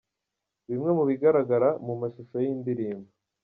Bimwe 0.69 0.89
mu 0.97 1.03
bigaragara 1.09 1.69
mu 1.85 1.93
mashusho 2.01 2.35
y'iyi 2.43 2.59
ndirimbo. 2.61 3.09